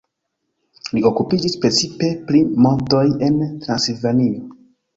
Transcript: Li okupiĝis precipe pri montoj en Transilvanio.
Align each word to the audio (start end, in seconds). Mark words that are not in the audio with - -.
Li 0.97 1.03
okupiĝis 1.09 1.57
precipe 1.67 2.09
pri 2.31 2.43
montoj 2.67 3.05
en 3.31 3.39
Transilvanio. 3.45 4.45